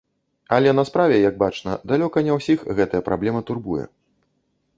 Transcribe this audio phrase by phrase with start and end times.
[0.55, 3.85] Але на справе, як бачна, далёка не ўсіх гэтая праблема турбуе.